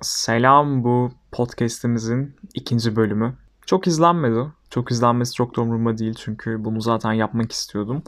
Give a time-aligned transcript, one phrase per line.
[0.00, 3.36] Selam bu podcast'imizin ikinci bölümü.
[3.66, 4.52] Çok izlenmedi.
[4.70, 8.02] Çok izlenmesi çok da umurumda değil çünkü bunu zaten yapmak istiyordum.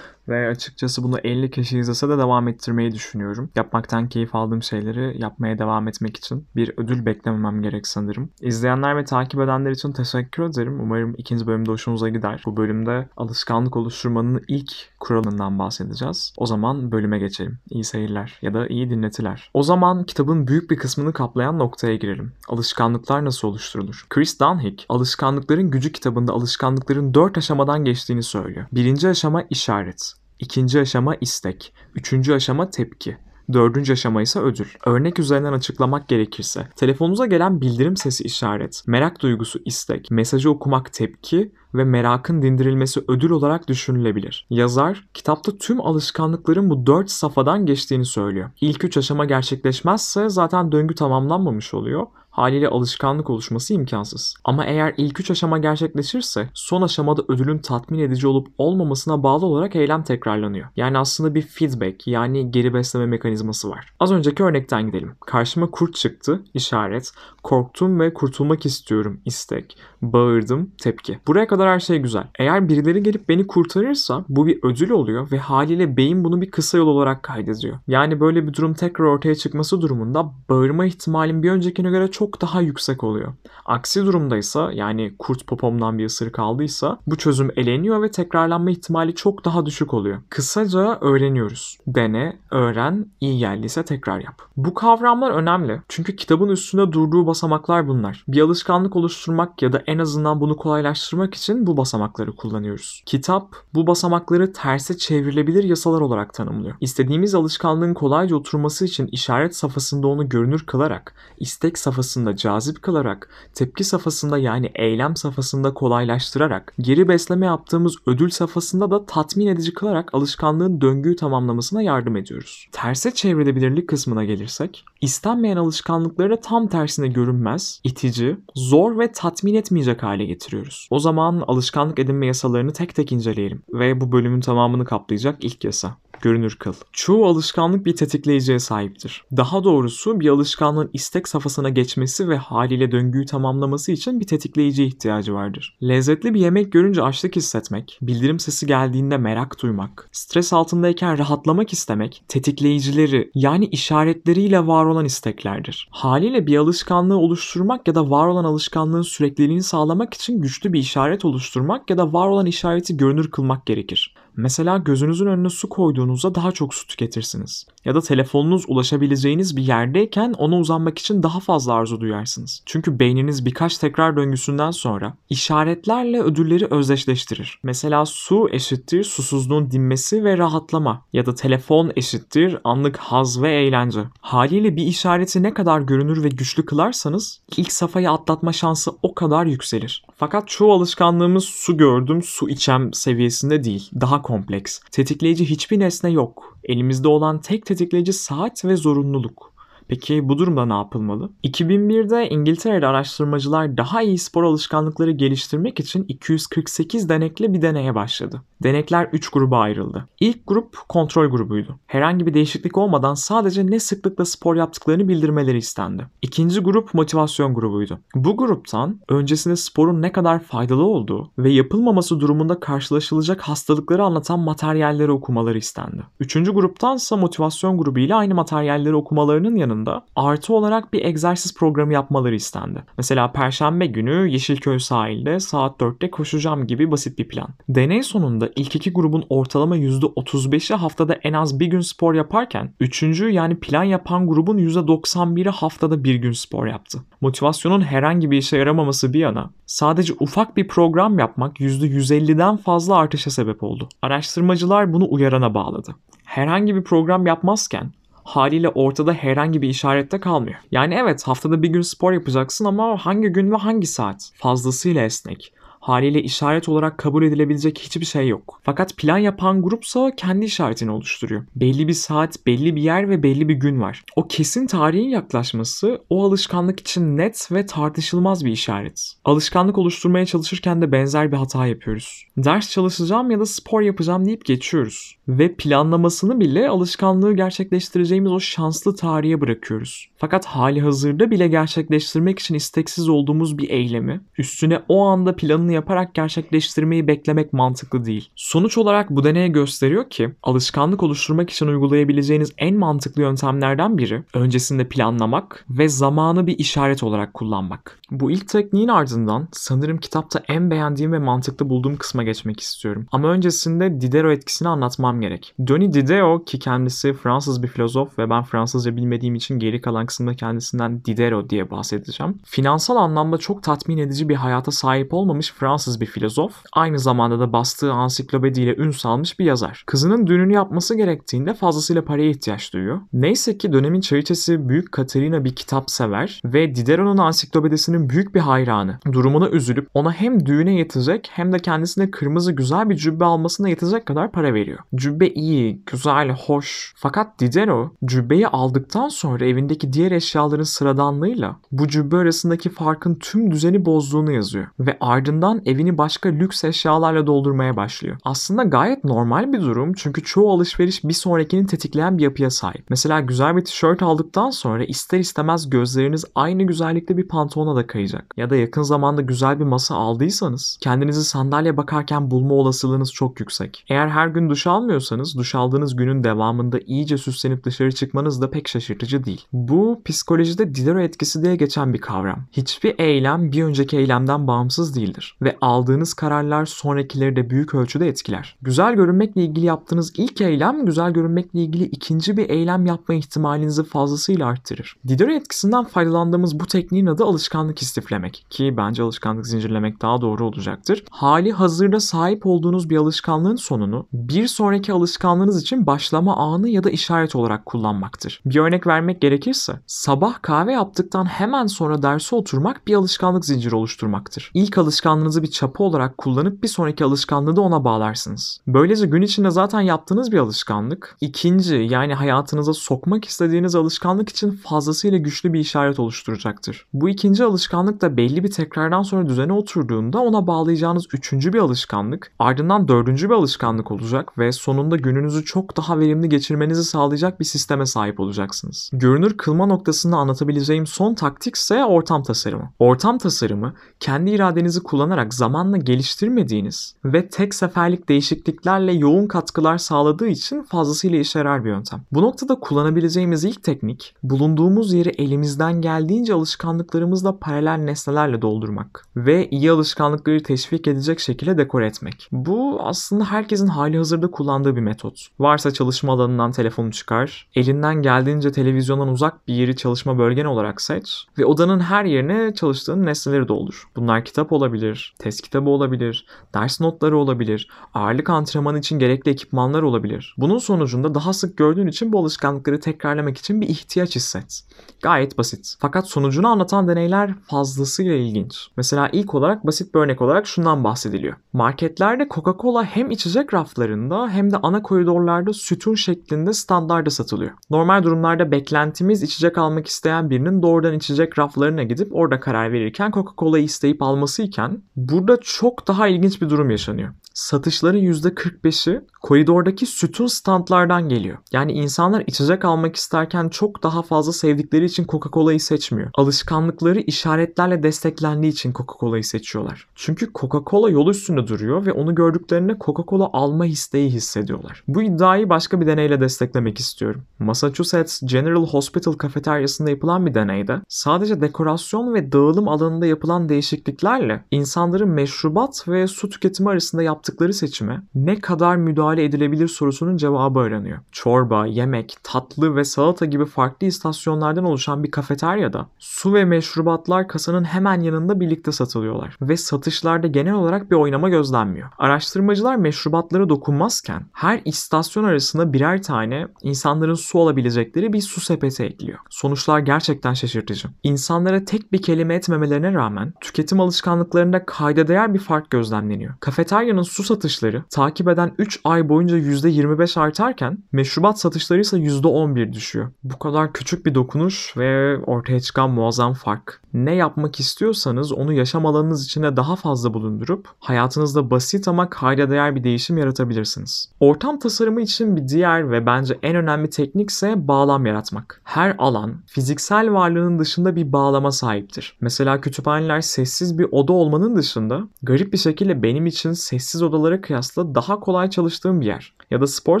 [0.28, 3.50] Ve açıkçası bunu 50 kişi izlese de devam ettirmeyi düşünüyorum.
[3.56, 8.30] Yapmaktan keyif aldığım şeyleri yapmaya devam etmek için bir ödül beklememem gerek sanırım.
[8.40, 10.80] İzleyenler ve takip edenler için teşekkür ederim.
[10.80, 12.42] Umarım ikinci bölümde hoşunuza gider.
[12.46, 16.32] Bu bölümde alışkanlık oluşturmanın ilk kuralından bahsedeceğiz.
[16.36, 17.58] O zaman bölüme geçelim.
[17.70, 19.50] İyi seyirler ya da iyi dinletiler.
[19.54, 22.32] O zaman kitabın büyük bir kısmını kaplayan noktaya girelim.
[22.48, 24.06] Alışkanlıklar nasıl oluşturulur?
[24.10, 28.66] Chris Dunhick, Alışkanlıkların Gücü kitabında alışkanlıkların dört aşamadan geçtiğini söylüyor.
[28.72, 30.12] Birinci aşama işaret.
[30.38, 31.74] İkinci aşama istek.
[31.94, 33.16] Üçüncü aşama tepki.
[33.52, 34.66] Dördüncü aşama ise ödül.
[34.86, 41.52] Örnek üzerinden açıklamak gerekirse, telefonunuza gelen bildirim sesi işaret, merak duygusu istek, mesajı okumak tepki
[41.74, 44.46] ve merakın dindirilmesi ödül olarak düşünülebilir.
[44.50, 48.50] Yazar, kitapta tüm alışkanlıkların bu dört safhadan geçtiğini söylüyor.
[48.60, 54.34] İlk üç aşama gerçekleşmezse zaten döngü tamamlanmamış oluyor haliyle alışkanlık oluşması imkansız.
[54.44, 59.76] Ama eğer ilk üç aşama gerçekleşirse son aşamada ödülün tatmin edici olup olmamasına bağlı olarak
[59.76, 60.68] eylem tekrarlanıyor.
[60.76, 63.86] Yani aslında bir feedback yani geri besleme mekanizması var.
[64.00, 65.14] Az önceki örnekten gidelim.
[65.26, 71.18] Karşıma kurt çıktı, işaret, korktum ve kurtulmak istiyorum, istek, bağırdım, tepki.
[71.26, 72.24] Buraya kadar her şey güzel.
[72.38, 76.78] Eğer birileri gelip beni kurtarırsa bu bir ödül oluyor ve haliyle beyin bunu bir kısa
[76.78, 77.78] yol olarak kaydediyor.
[77.88, 82.42] Yani böyle bir durum tekrar ortaya çıkması durumunda bağırma ihtimalim bir öncekine göre çok çok
[82.42, 83.34] daha yüksek oluyor.
[83.66, 89.44] Aksi durumdaysa yani kurt popomdan bir ısırık aldıysa bu çözüm eleniyor ve tekrarlanma ihtimali çok
[89.44, 90.18] daha düşük oluyor.
[90.30, 91.78] Kısaca öğreniyoruz.
[91.86, 94.42] Dene, öğren, iyi geldiyse tekrar yap.
[94.56, 98.24] Bu kavramlar önemli çünkü kitabın üstünde durduğu basamaklar bunlar.
[98.28, 103.02] Bir alışkanlık oluşturmak ya da en azından bunu kolaylaştırmak için bu basamakları kullanıyoruz.
[103.06, 106.76] Kitap bu basamakları terse çevrilebilir yasalar olarak tanımlıyor.
[106.80, 113.28] İstediğimiz alışkanlığın kolayca oturması için işaret safhasında onu görünür kılarak, istek safhasında safhasında cazip kılarak,
[113.54, 120.14] tepki safhasında yani eylem safhasında kolaylaştırarak, geri besleme yaptığımız ödül safhasında da tatmin edici kılarak
[120.14, 122.68] alışkanlığın döngüyü tamamlamasına yardım ediyoruz.
[122.72, 130.24] Terse çevrilebilirlik kısmına gelirsek, istenmeyen alışkanlıkları tam tersine görünmez, itici, zor ve tatmin etmeyecek hale
[130.24, 130.88] getiriyoruz.
[130.90, 135.96] O zaman alışkanlık edinme yasalarını tek tek inceleyelim ve bu bölümün tamamını kaplayacak ilk yasa
[136.22, 136.72] görünür kıl.
[136.92, 139.24] Çoğu alışkanlık bir tetikleyiciye sahiptir.
[139.36, 145.34] Daha doğrusu bir alışkanlığın istek safhasına geçmesi ve haliyle döngüyü tamamlaması için bir tetikleyiciye ihtiyacı
[145.34, 145.78] vardır.
[145.82, 152.24] Lezzetli bir yemek görünce açlık hissetmek, bildirim sesi geldiğinde merak duymak, stres altındayken rahatlamak istemek,
[152.28, 155.88] tetikleyicileri yani işaretleriyle var olan isteklerdir.
[155.90, 161.24] Haliyle bir alışkanlığı oluşturmak ya da var olan alışkanlığın sürekliliğini sağlamak için güçlü bir işaret
[161.24, 164.14] oluşturmak ya da var olan işareti görünür kılmak gerekir.
[164.36, 167.66] Mesela gözünüzün önüne su koyduğunuzda daha çok su tüketirsiniz.
[167.84, 172.62] Ya da telefonunuz ulaşabileceğiniz bir yerdeyken ona uzanmak için daha fazla arzu duyarsınız.
[172.66, 177.58] Çünkü beyniniz birkaç tekrar döngüsünden sonra işaretlerle ödülleri özdeşleştirir.
[177.62, 184.00] Mesela su eşittir susuzluğun dinmesi ve rahatlama ya da telefon eşittir anlık haz ve eğlence.
[184.20, 189.46] Haliyle bir işareti ne kadar görünür ve güçlü kılarsanız ilk safhayı atlatma şansı o kadar
[189.46, 190.04] yükselir.
[190.16, 193.90] Fakat çoğu alışkanlığımız su gördüm, su içem seviyesinde değil.
[194.00, 194.80] Daha kompleks.
[194.90, 196.58] Tetikleyici hiçbir nesne yok.
[196.64, 199.55] Elimizde olan tek tetikleyici saat ve zorunluluk.
[199.88, 201.30] Peki bu durumda ne yapılmalı?
[201.44, 208.42] 2001'de İngiltere'de araştırmacılar daha iyi spor alışkanlıkları geliştirmek için 248 denekle bir deneye başladı.
[208.62, 210.08] Denekler 3 gruba ayrıldı.
[210.20, 211.78] İlk grup kontrol grubuydu.
[211.86, 216.06] Herhangi bir değişiklik olmadan sadece ne sıklıkla spor yaptıklarını bildirmeleri istendi.
[216.22, 217.98] İkinci grup motivasyon grubuydu.
[218.14, 225.10] Bu gruptan öncesinde sporun ne kadar faydalı olduğu ve yapılmaması durumunda karşılaşılacak hastalıkları anlatan materyalleri
[225.10, 226.02] okumaları istendi.
[226.20, 229.75] Üçüncü gruptansa motivasyon grubu ile aynı materyalleri okumalarının yanında
[230.16, 232.82] artı olarak bir egzersiz programı yapmaları istendi.
[232.98, 237.48] Mesela perşembe günü Yeşilköy sahilde saat 4'te koşacağım gibi basit bir plan.
[237.68, 242.74] Deney sonunda da ilk iki grubun ortalama %35'i haftada en az bir gün spor yaparken
[242.80, 246.98] üçüncü yani plan yapan grubun %91'i haftada bir gün spor yaptı.
[247.20, 253.30] Motivasyonun herhangi bir işe yaramaması bir yana sadece ufak bir program yapmak %150'den fazla artışa
[253.30, 253.88] sebep oldu.
[254.02, 255.94] Araştırmacılar bunu uyarana bağladı.
[256.24, 257.92] Herhangi bir program yapmazken
[258.26, 260.58] haliyle ortada herhangi bir işarette kalmıyor.
[260.70, 264.30] Yani evet haftada bir gün spor yapacaksın ama hangi gün ve hangi saat?
[264.34, 265.52] Fazlasıyla esnek
[265.86, 268.60] Haliyle işaret olarak kabul edilebilecek hiçbir şey yok.
[268.62, 271.46] Fakat plan yapan grupsa kendi işaretini oluşturuyor.
[271.56, 274.02] Belli bir saat, belli bir yer ve belli bir gün var.
[274.16, 279.12] O kesin tarihin yaklaşması o alışkanlık için net ve tartışılmaz bir işaret.
[279.24, 282.26] Alışkanlık oluşturmaya çalışırken de benzer bir hata yapıyoruz.
[282.36, 285.16] Ders çalışacağım ya da spor yapacağım deyip geçiyoruz.
[285.28, 290.08] Ve planlamasını bile alışkanlığı gerçekleştireceğimiz o şanslı tarihe bırakıyoruz.
[290.16, 296.14] Fakat hali hazırda bile gerçekleştirmek için isteksiz olduğumuz bir eylemi üstüne o anda planını yaparak
[296.14, 298.30] gerçekleştirmeyi beklemek mantıklı değil.
[298.36, 304.88] Sonuç olarak bu deney gösteriyor ki alışkanlık oluşturmak için uygulayabileceğiniz en mantıklı yöntemlerden biri öncesinde
[304.88, 307.98] planlamak ve zamanı bir işaret olarak kullanmak.
[308.10, 313.06] Bu ilk tekniğin ardından sanırım kitapta en beğendiğim ve mantıklı bulduğum kısma geçmek istiyorum.
[313.12, 315.54] Ama öncesinde Diderot etkisini anlatmam gerek.
[315.58, 320.34] Denis Diderot ki kendisi Fransız bir filozof ve ben Fransızca bilmediğim için geri kalan kısımda
[320.34, 322.38] kendisinden Diderot diye bahsedeceğim.
[322.44, 325.65] Finansal anlamda çok tatmin edici bir hayata sahip olmamış Fransız
[326.00, 326.52] bir filozof.
[326.72, 329.82] Aynı zamanda da bastığı ansiklopediyle ün salmış bir yazar.
[329.86, 333.00] Kızının düğününü yapması gerektiğinde fazlasıyla paraya ihtiyaç duyuyor.
[333.12, 338.98] Neyse ki dönemin çariçesi Büyük Katerina bir kitap sever ve Diderot'un ansiklopedisinin büyük bir hayranı.
[339.12, 344.06] Durumuna üzülüp ona hem düğüne yetecek hem de kendisine kırmızı güzel bir cübbe almasına yetecek
[344.06, 344.78] kadar para veriyor.
[344.94, 346.92] Cübbe iyi, güzel, hoş.
[346.96, 353.84] Fakat Diderot cübbeyi aldıktan sonra evindeki diğer eşyaların sıradanlığıyla bu cübbe arasındaki farkın tüm düzeni
[353.84, 354.66] bozduğunu yazıyor.
[354.80, 358.16] Ve ardından evini başka lüks eşyalarla doldurmaya başlıyor.
[358.24, 362.84] Aslında gayet normal bir durum çünkü çoğu alışveriş bir sonrakini tetikleyen bir yapıya sahip.
[362.90, 368.34] Mesela güzel bir tişört aldıktan sonra ister istemez gözleriniz aynı güzellikte bir pantolona da kayacak.
[368.36, 373.84] Ya da yakın zamanda güzel bir masa aldıysanız kendinizi sandalye bakarken bulma olasılığınız çok yüksek.
[373.88, 378.68] Eğer her gün duş almıyorsanız duş aldığınız günün devamında iyice süslenip dışarı çıkmanız da pek
[378.68, 379.46] şaşırtıcı değil.
[379.52, 382.44] Bu psikolojide Diderot etkisi diye geçen bir kavram.
[382.52, 388.56] Hiçbir eylem bir önceki eylemden bağımsız değildir ve aldığınız kararlar sonrakileri de büyük ölçüde etkiler.
[388.62, 394.46] Güzel görünmekle ilgili yaptığınız ilk eylem güzel görünmekle ilgili ikinci bir eylem yapma ihtimalinizi fazlasıyla
[394.46, 394.96] arttırır.
[395.08, 401.04] Diderot etkisinden faydalandığımız bu tekniğin adı alışkanlık istiflemek ki bence alışkanlık zincirlemek daha doğru olacaktır.
[401.10, 406.90] Hali hazırda sahip olduğunuz bir alışkanlığın sonunu bir sonraki alışkanlığınız için başlama anı ya da
[406.90, 408.40] işaret olarak kullanmaktır.
[408.46, 414.50] Bir örnek vermek gerekirse sabah kahve yaptıktan hemen sonra derse oturmak bir alışkanlık zinciri oluşturmaktır.
[414.54, 414.78] İlk
[415.26, 418.60] alışkanlığınızı bir çapa olarak kullanıp bir sonraki alışkanlığı da ona bağlarsınız.
[418.66, 425.18] Böylece gün içinde zaten yaptığınız bir alışkanlık ikinci yani hayatınıza sokmak istediğiniz alışkanlık için fazlasıyla
[425.18, 426.86] güçlü bir işaret oluşturacaktır.
[426.92, 432.32] Bu ikinci alışkanlık da belli bir tekrardan sonra düzene oturduğunda ona bağlayacağınız üçüncü bir alışkanlık
[432.38, 437.86] ardından dördüncü bir alışkanlık olacak ve sonunda gününüzü çok daha verimli geçirmenizi sağlayacak bir sisteme
[437.86, 438.90] sahip olacaksınız.
[438.92, 442.70] Görünür kılma noktasında anlatabileceğim son taktik ise ortam tasarımı.
[442.78, 450.62] Ortam tasarımı kendi iradenizi kullanarak zamanla geliştirmediğiniz ve tek seferlik değişikliklerle yoğun katkılar sağladığı için
[450.62, 452.02] fazlasıyla işe yarar bir yöntem.
[452.12, 459.70] Bu noktada kullanabileceğimiz ilk teknik bulunduğumuz yeri elimizden geldiğince alışkanlıklarımızla paralel nesnelerle doldurmak ve iyi
[459.70, 462.28] alışkanlıkları teşvik edecek şekilde dekore etmek.
[462.32, 465.26] Bu aslında herkesin hali hazırda kullandığı bir metot.
[465.38, 471.26] Varsa çalışma alanından telefonu çıkar, elinden geldiğince televizyondan uzak bir yeri çalışma bölgen olarak seç
[471.38, 473.88] ve odanın her yerine çalıştığın nesneleri doldur.
[473.96, 480.34] Bunlar kitap olabilir, test kitabı olabilir, ders notları olabilir, ağırlık antrenmanı için gerekli ekipmanlar olabilir.
[480.38, 484.62] Bunun sonucunda daha sık gördüğün için bu alışkanlıkları tekrarlamak için bir ihtiyaç hisset.
[485.02, 485.76] Gayet basit.
[485.78, 488.68] Fakat sonucunu anlatan deneyler fazlasıyla ilginç.
[488.76, 491.34] Mesela ilk olarak basit bir örnek olarak şundan bahsediliyor.
[491.52, 497.50] Marketlerde Coca-Cola hem içecek raflarında hem de ana koridorlarda sütun şeklinde standarda satılıyor.
[497.70, 503.64] Normal durumlarda beklentimiz içecek almak isteyen birinin doğrudan içecek raflarına gidip orada karar verirken Coca-Cola'yı
[503.64, 507.14] isteyip alması iken burada çok daha ilginç bir durum yaşanıyor.
[507.36, 511.38] Satışların %45'i koridordaki sütun standlardan geliyor.
[511.52, 516.10] Yani insanlar içecek almak isterken çok daha fazla sevdikleri için Coca-Cola'yı seçmiyor.
[516.14, 519.86] Alışkanlıkları işaretlerle desteklendiği için Coca-Cola'yı seçiyorlar.
[519.94, 524.84] Çünkü Coca-Cola yol üstünde duruyor ve onu gördüklerinde Coca-Cola alma isteği hissediyorlar.
[524.88, 527.22] Bu iddiayı başka bir deneyle desteklemek istiyorum.
[527.38, 535.08] Massachusetts General Hospital kafeteryasında yapılan bir deneyde sadece dekorasyon ve dağılım alanında yapılan değişikliklerle insanların
[535.08, 540.98] meşrubat ve su tüketimi arasında yaptığı yaptıkları seçime ne kadar müdahale edilebilir sorusunun cevabı aranıyor.
[541.12, 547.64] Çorba, yemek, tatlı ve salata gibi farklı istasyonlardan oluşan bir kafeteryada su ve meşrubatlar kasanın
[547.64, 551.88] hemen yanında birlikte satılıyorlar ve satışlarda genel olarak bir oynama gözlenmiyor.
[551.98, 559.18] Araştırmacılar meşrubatlara dokunmazken her istasyon arasında birer tane insanların su alabilecekleri bir su sepeti ekliyor.
[559.30, 560.88] Sonuçlar gerçekten şaşırtıcı.
[561.02, 566.34] İnsanlara tek bir kelime etmemelerine rağmen tüketim alışkanlıklarında kayda değer bir fark gözlemleniyor.
[566.40, 573.10] Kafeteryanın su satışları takip eden 3 ay boyunca %25 artarken meşrubat satışları ise %11 düşüyor.
[573.24, 576.80] Bu kadar küçük bir dokunuş ve ortaya çıkan muazzam fark.
[576.94, 582.74] Ne yapmak istiyorsanız onu yaşam alanınız içinde daha fazla bulundurup hayatınızda basit ama kayda değer
[582.76, 584.12] bir değişim yaratabilirsiniz.
[584.20, 588.60] Ortam tasarımı için bir diğer ve bence en önemli teknik ise bağlam yaratmak.
[588.64, 592.16] Her alan fiziksel varlığının dışında bir bağlama sahiptir.
[592.20, 597.94] Mesela kütüphaneler sessiz bir oda olmanın dışında garip bir şekilde benim için sessiz odalara kıyasla
[597.94, 599.36] daha kolay çalıştığım bir yer.
[599.50, 600.00] Ya da spor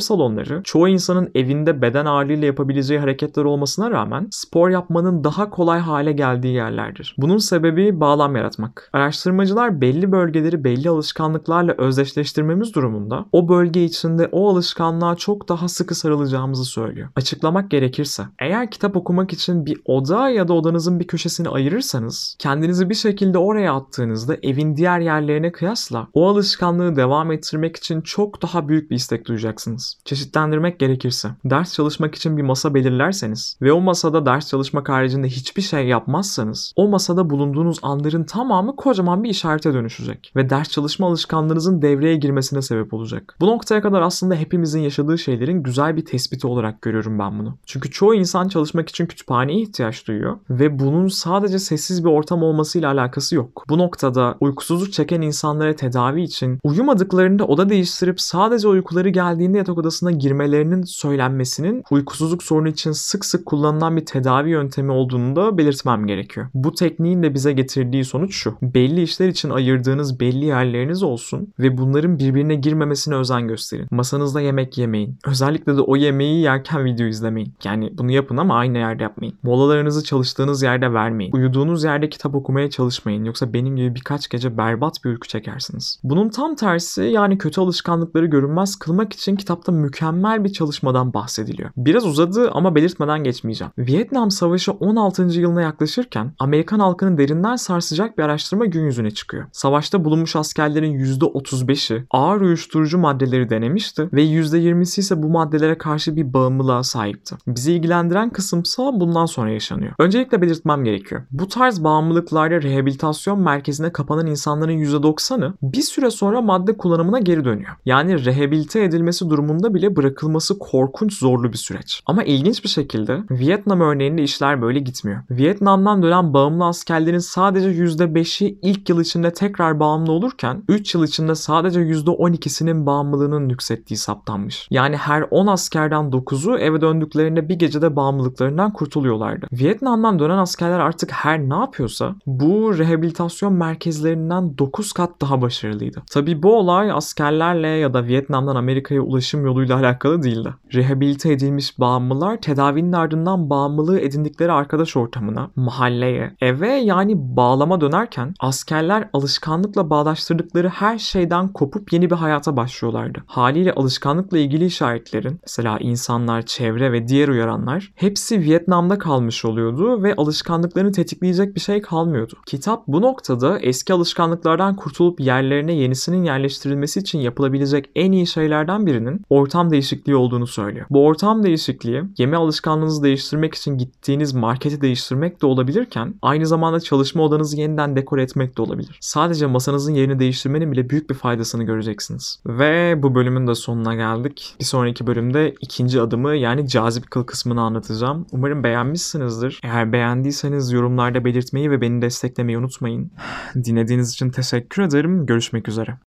[0.00, 6.12] salonları çoğu insanın evinde beden ağırlığıyla yapabileceği hareketler olmasına rağmen spor yapmanın daha kolay hale
[6.12, 7.16] geldiği yerlerdir.
[7.18, 8.90] Bunun sebebi bağlam yaratmak.
[8.92, 15.94] Araştırmacılar belli bölgeleri belli alışkanlıklarla özdeşleştirmemiz durumunda o bölge içinde o alışkanlığa çok daha sıkı
[15.94, 17.08] sarılacağımızı söylüyor.
[17.16, 22.90] Açıklamak gerekirse eğer kitap okumak için bir oda ya da odanızın bir köşesini ayırırsanız kendinizi
[22.90, 28.68] bir şekilde oraya attığınızda evin diğer yerlerine kıyasla o alışkanlığı devam ettirmek için çok daha
[28.68, 29.98] büyük bir istek duyacaksınız.
[30.04, 35.62] Çeşitlendirmek gerekirse ders çalışmak için bir masa belirlerseniz ve o masada ders çalışmak haricinde hiçbir
[35.62, 41.82] şey yapmazsanız o masada bulunduğunuz anların tamamı kocaman bir işarete dönüşecek ve ders çalışma alışkanlığınızın
[41.82, 43.36] devreye girmesine sebep olacak.
[43.40, 47.58] Bu noktaya kadar aslında hepimizin yaşadığı şeylerin güzel bir tespiti olarak görüyorum ben bunu.
[47.66, 52.90] Çünkü çoğu insan çalışmak için kütüphaneye ihtiyaç duyuyor ve bunun sadece sessiz bir ortam olmasıyla
[52.90, 53.64] alakası yok.
[53.68, 60.10] Bu noktada uykusuzluk çeken insanlara tedavi için uyumadıklarında oda değiştirip sadece uykuları geldiğinde yatak odasına
[60.10, 66.46] girmelerinin söylenmesinin uykusuzluk sorunu için sık sık kullanılan bir tedavi yöntemi olduğunu da belirtmem gerekiyor.
[66.54, 68.54] Bu tekniğin de bize getirdiği sonuç şu.
[68.62, 73.86] Belli işler için ayırdığınız belli yerleriniz olsun ve bunların birbirine girmemesine özen gösterin.
[73.90, 75.18] Masanızda yemek yemeyin.
[75.26, 77.52] Özellikle de o yemeği yerken video izlemeyin.
[77.64, 79.34] Yani bunu yapın ama aynı yerde yapmayın.
[79.42, 81.32] Molalarınızı çalıştığınız yerde vermeyin.
[81.32, 83.24] Uyuduğunuz yerde kitap okumaya çalışmayın.
[83.24, 86.00] Yoksa benim gibi birkaç gece berbat bir uyku çekersiniz.
[86.04, 86.65] Bunun tam tersi
[87.02, 91.70] yani kötü alışkanlıkları görünmez kılmak için kitapta mükemmel bir çalışmadan bahsediliyor.
[91.76, 93.72] Biraz uzadı ama belirtmeden geçmeyeceğim.
[93.78, 95.22] Vietnam Savaşı 16.
[95.22, 99.44] yılına yaklaşırken Amerikan halkını derinden sarsacak bir araştırma gün yüzüne çıkıyor.
[99.52, 106.32] Savaşta bulunmuş askerlerin %35'i ağır uyuşturucu maddeleri denemişti ve %20'si ise bu maddelere karşı bir
[106.32, 107.36] bağımlılığa sahipti.
[107.46, 109.92] Bizi ilgilendiren kısımsa bundan sonra yaşanıyor.
[109.98, 111.22] Öncelikle belirtmem gerekiyor.
[111.30, 117.70] Bu tarz bağımlılıklarda rehabilitasyon merkezine kapanan insanların %90'ı bir süre sonra madde kullanımına geri dönüyor.
[117.84, 122.02] Yani rehabilite edilmesi durumunda bile bırakılması korkunç zorlu bir süreç.
[122.06, 125.20] Ama ilginç bir şekilde Vietnam örneğinde işler böyle gitmiyor.
[125.30, 131.34] Vietnam'dan dönen bağımlı askerlerin sadece %5'i ilk yıl içinde tekrar bağımlı olurken 3 yıl içinde
[131.34, 134.68] sadece %12'sinin bağımlılığının yükselttiği saptanmış.
[134.70, 139.46] Yani her 10 askerden 9'u eve döndüklerinde bir gecede bağımlılıklarından kurtuluyorlardı.
[139.52, 146.02] Vietnam'dan dönen askerler artık her ne yapıyorsa bu rehabilitasyon merkezlerinden 9 kat daha başarılıydı.
[146.10, 150.54] Tabi bu olay askerlerle ya da Vietnam'dan Amerika'ya ulaşım yoluyla alakalı değildi.
[150.74, 159.08] Rehabilite edilmiş bağımlılar tedavinin ardından bağımlılığı edindikleri arkadaş ortamına, mahalleye, eve yani bağlama dönerken askerler
[159.12, 163.22] alışkanlıkla bağdaştırdıkları her şeyden kopup yeni bir hayata başlıyorlardı.
[163.26, 170.14] Haliyle alışkanlıkla ilgili işaretlerin mesela insanlar, çevre ve diğer uyaranlar hepsi Vietnam'da kalmış oluyordu ve
[170.16, 172.34] alışkanlıklarını tetikleyecek bir şey kalmıyordu.
[172.46, 179.20] Kitap bu noktada eski alışkanlıklardan kurtulup yerlerine yenisinin yerleştirilmesi için yapılabilecek en iyi şeylerden birinin
[179.30, 180.86] ortam değişikliği olduğunu söylüyor.
[180.90, 187.22] Bu ortam değişikliği yeme alışkanlığınızı değiştirmek için gittiğiniz marketi değiştirmek de olabilirken aynı zamanda çalışma
[187.22, 188.98] odanızı yeniden dekore etmek de olabilir.
[189.00, 192.38] Sadece masanızın yerini değiştirmenin bile büyük bir faydasını göreceksiniz.
[192.46, 194.56] Ve bu bölümün de sonuna geldik.
[194.60, 198.26] Bir sonraki bölümde ikinci adımı yani cazip kıl kısmını anlatacağım.
[198.32, 199.60] Umarım beğenmişsinizdir.
[199.64, 203.10] Eğer beğendiyseniz yorumlarda belirtmeyi ve beni desteklemeyi unutmayın.
[203.64, 205.26] Dinlediğiniz için teşekkür ederim.
[205.26, 205.98] Görüşmek üzere.